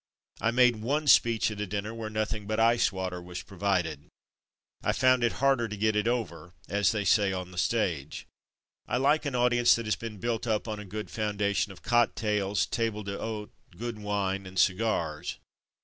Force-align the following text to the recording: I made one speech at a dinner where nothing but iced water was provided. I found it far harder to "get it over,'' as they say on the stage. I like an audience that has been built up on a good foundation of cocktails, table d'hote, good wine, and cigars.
I 0.41 0.49
made 0.49 0.77
one 0.81 1.05
speech 1.05 1.51
at 1.51 1.61
a 1.61 1.67
dinner 1.67 1.93
where 1.93 2.09
nothing 2.09 2.47
but 2.47 2.59
iced 2.59 2.91
water 2.91 3.21
was 3.21 3.43
provided. 3.43 4.07
I 4.81 4.93
found 4.93 5.23
it 5.23 5.29
far 5.33 5.37
harder 5.49 5.67
to 5.67 5.77
"get 5.77 5.95
it 5.95 6.07
over,'' 6.07 6.55
as 6.67 6.91
they 6.91 7.03
say 7.05 7.31
on 7.31 7.51
the 7.51 7.59
stage. 7.59 8.25
I 8.87 8.97
like 8.97 9.27
an 9.27 9.35
audience 9.35 9.75
that 9.75 9.85
has 9.85 9.95
been 9.95 10.17
built 10.17 10.47
up 10.47 10.67
on 10.67 10.79
a 10.79 10.85
good 10.85 11.11
foundation 11.11 11.71
of 11.71 11.83
cocktails, 11.83 12.65
table 12.65 13.03
d'hote, 13.03 13.51
good 13.77 13.99
wine, 13.99 14.47
and 14.47 14.57
cigars. 14.57 15.37